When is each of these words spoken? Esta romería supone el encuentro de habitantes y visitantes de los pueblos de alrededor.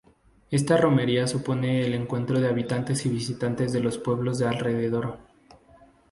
Esta 0.49 0.77
romería 0.77 1.27
supone 1.27 1.85
el 1.85 1.93
encuentro 1.93 2.39
de 2.41 2.47
habitantes 2.49 3.05
y 3.05 3.09
visitantes 3.09 3.71
de 3.71 3.81
los 3.81 3.99
pueblos 3.99 4.39
de 4.39 4.47
alrededor. 4.47 5.19